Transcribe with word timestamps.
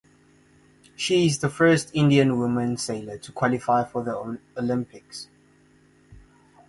She 0.95 1.27
is 1.27 1.37
the 1.37 1.49
first 1.51 1.91
Indian 1.93 2.39
woman 2.39 2.75
sailor 2.77 3.19
to 3.19 3.31
qualify 3.31 3.83
for 3.87 4.39
Olympics. 4.57 5.29